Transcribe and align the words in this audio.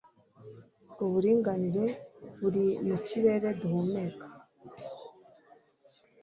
Uburinganire 1.03 1.85
buri 2.39 2.65
mu 2.87 2.95
kirere 3.05 3.47
duhumeka 3.59 4.25